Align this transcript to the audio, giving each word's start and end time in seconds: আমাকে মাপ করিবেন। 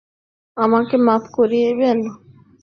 আমাকে 0.57 0.95
মাপ 1.05 1.23
করিবেন। 1.35 1.97